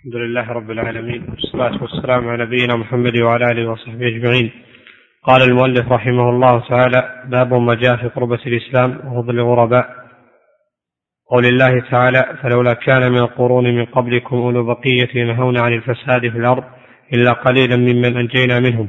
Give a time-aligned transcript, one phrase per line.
[0.00, 4.50] الحمد لله رب العالمين والصلاة والسلام على نبينا محمد وعلى آله وصحبه أجمعين.
[5.22, 9.86] قال المؤلف رحمه الله تعالى باب ما جاء في قربة الإسلام وفضل الغرباء.
[11.30, 16.38] قول الله تعالى فلولا كان من القرون من قبلكم أولو بقية ينهون عن الفساد في
[16.38, 16.64] الأرض
[17.14, 18.88] إلا قليلا ممن أنجينا منهم.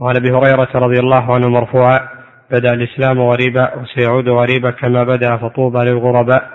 [0.00, 2.08] وعن أبي هريرة رضي الله عنه مرفوعا
[2.50, 6.50] بدأ الإسلام غريبا وسيعود غريبا كما بدأ فطوبى للغرباء.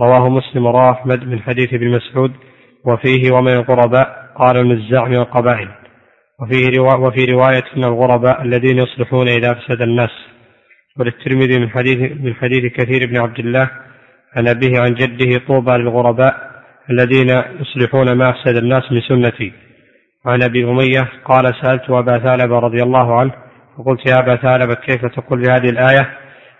[0.00, 2.32] رواه مسلم ورواه أحمد من حديث ابن مسعود
[2.84, 5.68] وفيه ومن الغرباء قال المزاع من القبائل.
[6.40, 10.10] وفيه روا وفي رواية من الغرباء الذين يصلحون إذا فسد الناس.
[10.98, 13.70] وللترمذي من حديث من حديث كثير بن عبد الله
[14.36, 16.50] عن أبيه عن جده طوبى للغرباء
[16.90, 19.52] الذين يصلحون ما أفسد الناس من سنتي.
[20.26, 23.32] عن أبي أمية قال سألت أبا ثعلب رضي الله عنه
[23.78, 26.10] فقلت يا أبا ثعلب كيف تقول بهذه الآية؟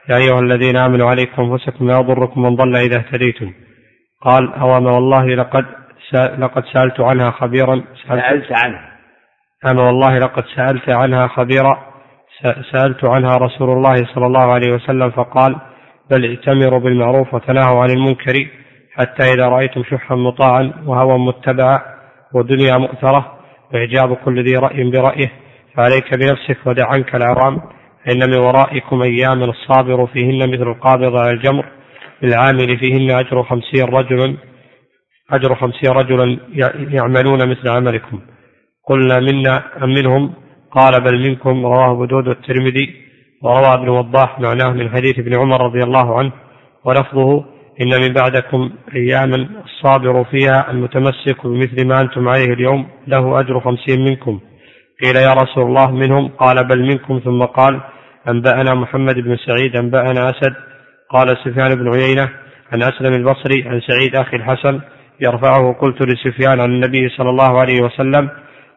[0.09, 3.53] يا أيها الذين آمنوا عليكم أنفسكم لا يضركم من ضل إذا اهتديتم.
[4.23, 5.65] قال أوما والله لقد
[6.39, 7.85] لقد سألت عنها خبيرا.
[8.09, 8.91] سألت عنها.
[9.71, 11.91] أما والله لقد سألت عنها خبيرا.
[12.73, 15.57] سألت عنها رسول الله صلى الله عليه وسلم فقال
[16.11, 18.49] بل ائتمروا بالمعروف وتناهوا عن المنكر
[18.95, 21.81] حتى إذا رأيتم شحا مطاعا وهوى متبعا
[22.35, 23.39] ودنيا مؤثرة
[23.73, 25.31] وإعجاب كل ذي رأي برأيه.
[25.77, 27.61] فعليك بنفسك ودع عنك العرام
[28.05, 31.67] فإن من ورائكم أيام الصابر فيهن مثل القابض على الجمر.
[32.23, 34.37] للعامل فيهن أجر خمسين رجلا.
[35.33, 36.39] أجر خمسين رجلا
[36.91, 38.21] يعملون مثل عملكم.
[38.89, 40.33] قلنا منا أم منهم؟
[40.71, 42.95] قال بل منكم رواه أبو داود والترمذي
[43.43, 46.33] وروى ابن وضاح معناه من حديث ابن عمر رضي الله عنه
[46.85, 47.45] ولفظه
[47.81, 54.05] إن من بعدكم أياما الصابر فيها المتمسك بمثل ما أنتم عليه اليوم له أجر خمسين
[54.05, 54.41] منكم.
[55.03, 57.21] قيل يا رسول الله منهم؟ قال بل منكم.
[57.25, 57.81] ثم قال
[58.29, 60.55] أنبأنا محمد بن سعيد أنبأنا أسد.
[61.11, 62.29] قال سفيان بن عيينة
[62.73, 64.81] عن أسلم البصري عن سعيد أخي الحسن
[65.21, 68.31] يرفعه قلت لسفيان عن النبي صلى الله عليه وسلم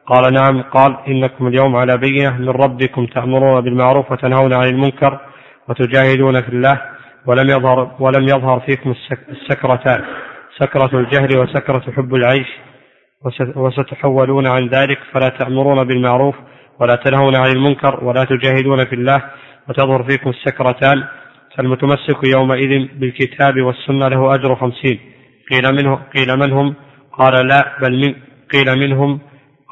[0.08, 5.20] قال نعم قال إنكم اليوم على بينة من ربكم تأمرون بالمعروف وتنهون عن المنكر
[5.70, 6.82] وتجاهدون في الله
[7.26, 8.94] ولم يظهر ولم يظهر فيكم
[9.30, 10.04] السكرتان
[10.60, 12.48] سكرة الجهل وسكرة حب العيش
[13.56, 16.36] وستحولون عن ذلك فلا تأمرون بالمعروف
[16.80, 19.22] ولا تنهون عن المنكر ولا تجاهدون في الله
[19.70, 21.04] وتظهر فيكم السكرتان
[21.58, 25.00] فالمتمسك يومئذ بالكتاب والسنة له أجر خمسين.
[25.54, 26.76] قيل منه قيل من هم
[27.12, 28.16] قال لا بل من
[28.54, 29.20] قيل منهم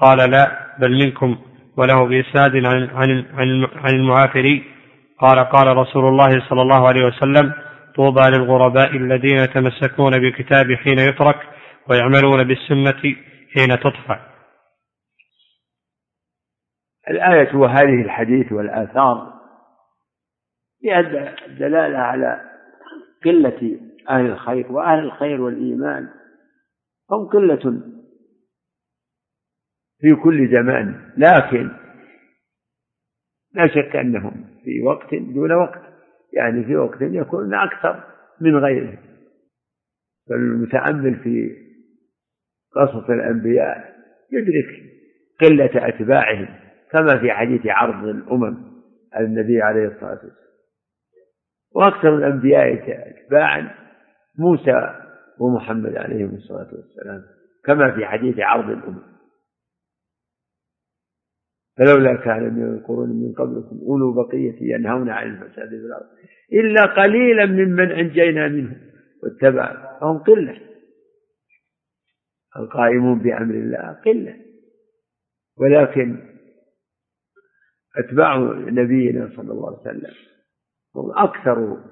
[0.02, 1.38] قال لا بل منكم
[1.78, 2.90] وله بإسناد عن
[3.34, 4.64] عن عن المعافري
[5.20, 7.54] قال قال رسول الله صلى الله عليه وسلم
[7.96, 11.40] طوبى للغرباء الذين يتمسكون بالكتاب حين يترك
[11.90, 13.16] ويعملون بالسنة
[13.56, 14.20] حين تطفى.
[17.10, 19.34] الآية وهذه الحديث والآثار
[20.82, 21.00] فيها
[21.48, 22.42] الدلالة على
[23.26, 26.10] قلة أهل الخير وأهل الخير والإيمان
[27.12, 27.82] هم قلة
[30.00, 31.70] في كل زمان لكن
[33.54, 35.82] لا شك أنهم في وقت دون وقت
[36.34, 38.04] يعني في وقت يكون أكثر
[38.42, 38.98] من غيره.
[40.30, 41.56] فالمتأمل في
[42.76, 43.96] قصص الأنبياء
[44.32, 44.84] يدرك
[45.42, 46.48] قلة أتباعهم
[46.92, 48.72] كما في حديث عرض الأمم
[49.20, 50.36] النبي عليه الصلاة والسلام.
[51.76, 53.70] وأكثر الأنبياء أتباعا
[54.38, 55.08] موسى
[55.40, 57.24] ومحمد عليهم الصلاة والسلام
[57.66, 59.12] كما في حديث عرض الأمم.
[61.78, 66.08] فلولا كان من القرون من قبلكم أولو بقية ينهون عن الفساد في الأرض
[66.54, 68.78] إلا قليلا ممن أنجينا منهم
[69.24, 70.62] واتبع فهم قلة.
[72.58, 74.36] القائمون بأمر الله قلة.
[75.58, 76.32] ولكن
[77.98, 80.14] أتباع نبينا صلى الله عليه وسلم
[80.96, 81.84] هم أكثر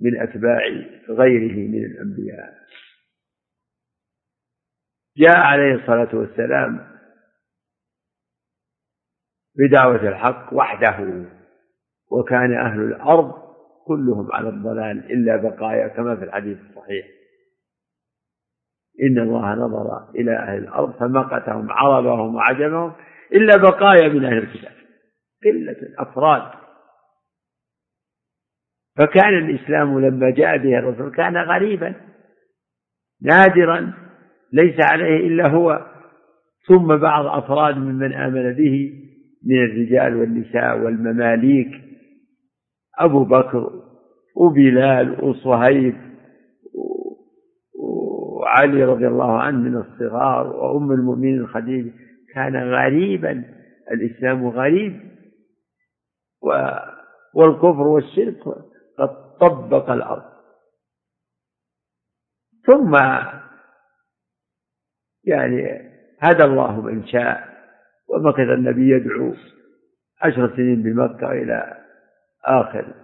[0.00, 0.60] من أتباع
[1.10, 2.54] غيره من الأنبياء.
[5.16, 6.96] جاء عليه الصلاة والسلام
[9.58, 11.24] بدعوة الحق وحده
[12.10, 13.32] وكان أهل الأرض
[13.86, 17.06] كلهم على الضلال إلا بقايا كما في الحديث الصحيح.
[19.02, 22.92] إن الله نظر إلى أهل الأرض فمقتهم عربهم وعجمهم
[23.32, 24.76] إلا بقايا من أهل الكتاب.
[25.44, 26.65] قلة أفراد
[28.96, 31.94] فكان الإسلام لما جاء به الرسول كان غريبا
[33.22, 33.92] نادرا
[34.52, 35.86] ليس عليه إلا هو.
[36.68, 38.92] ثم بعض أفراد ممن آمن به
[39.46, 41.70] من الرجال والنساء والمماليك
[42.98, 43.70] أبو بكر
[44.36, 45.94] وبلال وصهيب
[47.78, 51.92] وعلي رضي الله عنه من الصغار وأم المؤمنين خديجة
[52.34, 53.44] كان غريبا
[53.92, 55.00] الإسلام غريب
[57.34, 58.46] والكفر والشرك
[58.98, 60.36] قد طبق الأرض.
[62.66, 62.94] ثم
[65.24, 65.90] يعني
[66.20, 67.56] هدى الله من شاء
[68.08, 69.34] ومكث النبي يدعو
[70.22, 71.84] عشر سنين بمكة إلى
[72.44, 72.94] آخر.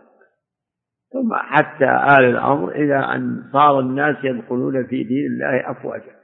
[1.13, 1.85] ثم حتى
[2.19, 6.23] آل الأمر إلى أن صار الناس يدخلون في دين الله أفواجا.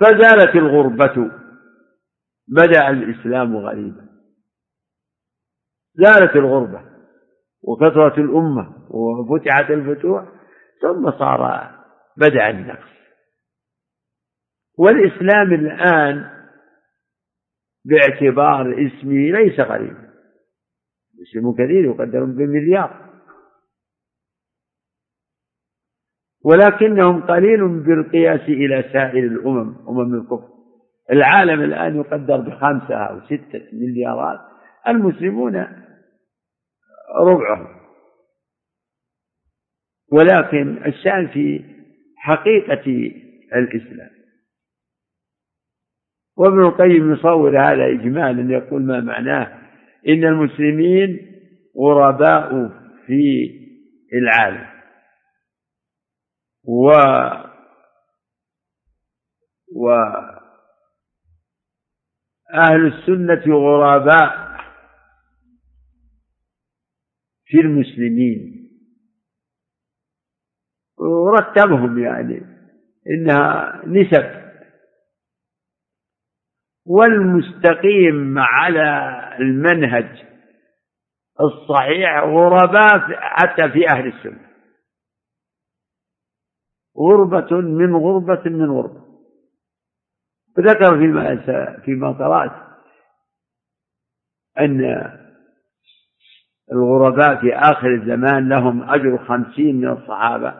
[0.00, 1.30] فزالت الغربة
[2.48, 4.08] بدأ الإسلام غريبا.
[5.94, 6.91] زالت الغربة.
[7.62, 10.24] وكثرت الأمة وفتحت الفتوح
[10.82, 11.70] ثم صار
[12.16, 12.92] بدأ النقص.
[14.78, 16.30] والإسلام الآن
[17.84, 20.12] باعتبار اسمه ليس غريبا
[21.20, 23.12] مسلم كثير يقدر بمليار.
[26.44, 30.48] ولكنهم قليل بالقياس إلى سائر الأمم أمم الكفر.
[31.10, 34.40] العالم الآن يقدر بخمسة أو ستة مليارات.
[34.88, 35.66] المسلمون
[37.20, 37.82] ربعهم.
[40.12, 41.64] ولكن الشأن في
[42.16, 43.12] حقيقة
[43.54, 44.10] الإسلام.
[46.36, 49.58] وابن القيم يصور هذا إجمالا يقول ما معناه؟
[50.08, 51.32] إن المسلمين
[51.78, 52.68] غرباء
[53.06, 53.50] في
[54.12, 54.72] العالم.
[56.64, 56.92] و
[59.76, 59.90] و
[62.54, 64.41] أهل السنة غرباء
[67.52, 68.68] في المسلمين.
[70.98, 72.42] ورتبهم يعني
[73.06, 74.42] إنها نسب.
[76.86, 79.08] والمستقيم على
[79.40, 80.26] المنهج
[81.40, 84.50] الصحيح غرباء حتى في أهل السنة.
[86.98, 89.02] غربة من غربة من غربة.
[90.58, 92.72] وذكر فيما فيما قرأت
[94.58, 94.82] أن
[96.72, 100.50] الغرباء في آخر الزمان لهم أجر خمسين من الصحابة.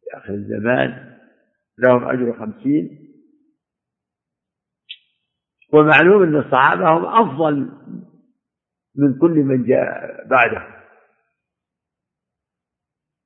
[0.00, 1.16] في آخر الزمان
[1.78, 2.98] لهم أجر خمسين.
[5.72, 7.70] ومعلوم أن الصحابة هم أفضل
[8.96, 10.76] من كل من جاء بعدهم.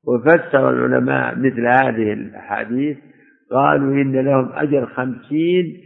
[0.05, 2.99] وفسر العلماء مثل هذه الأحاديث
[3.51, 5.83] قالوا إن لهم أجر خمسين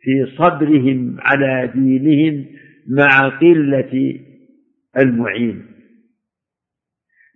[0.00, 2.46] في صبرهم على دينهم
[2.90, 4.20] مع قلة
[4.98, 5.66] المعين.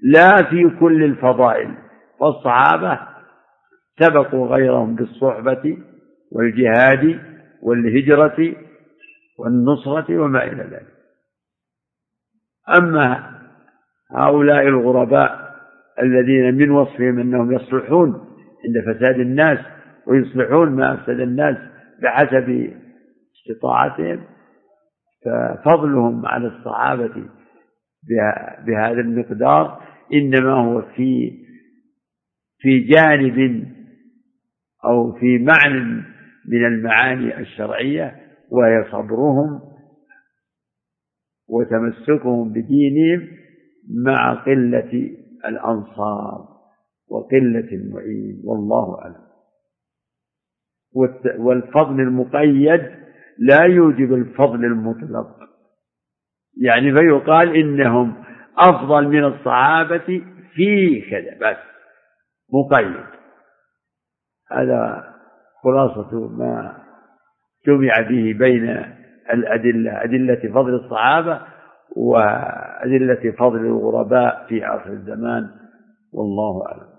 [0.02, 1.74] لا في كل الفضائل.
[2.20, 3.00] فالصحابة
[4.00, 5.78] سبقوا غيرهم بالصحبة
[6.32, 7.20] والجهاد
[7.62, 8.56] والهجرة
[9.38, 10.94] والنصرة وما إلى ذلك.
[12.78, 13.34] أما
[14.10, 15.54] هؤلاء الغرباء
[16.02, 18.08] الذين من وصفهم أنهم يصلحون
[18.64, 19.58] عند فساد الناس
[20.06, 21.56] ويصلحون ما أفسد الناس
[22.02, 22.72] بحسب
[23.36, 24.20] استطاعتهم
[25.24, 27.28] ففضلهم على الصحابة
[28.66, 29.80] بهذا المقدار
[30.12, 31.38] إنما هو في
[32.58, 33.68] في جانب
[34.84, 36.02] أو في معنى
[36.48, 39.60] من المعاني الشرعية وهي صبرهم
[41.48, 43.28] وتمسكهم بدينهم
[44.04, 45.10] مع قلة
[45.48, 46.48] الأنصار
[47.08, 49.24] وقلة المعين والله أعلم.
[51.38, 53.03] والفضل المقيد
[53.38, 55.44] لا يوجب الفضل المطلق.
[56.62, 58.24] يعني فيقال إنهم
[58.58, 60.22] أفضل من الصحابة
[60.54, 61.56] في كذا بس
[62.52, 63.04] مقيد
[64.50, 65.04] هذا
[65.62, 66.84] خلاصة ما
[67.66, 68.94] جمع به بين
[69.32, 71.40] الأدلة أدلة فضل الصحابة
[71.96, 75.50] وأدلة فضل الغرباء في آخر الزمان
[76.12, 76.93] والله أعلم.